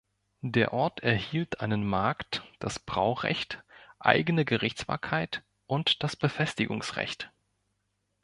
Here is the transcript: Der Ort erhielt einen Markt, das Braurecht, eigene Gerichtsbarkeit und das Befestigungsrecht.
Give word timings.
Der 0.47 0.73
Ort 0.73 1.01
erhielt 1.01 1.59
einen 1.61 1.85
Markt, 1.85 2.41
das 2.57 2.79
Braurecht, 2.79 3.61
eigene 3.99 4.45
Gerichtsbarkeit 4.45 5.43
und 5.67 6.01
das 6.01 6.15
Befestigungsrecht. 6.15 7.29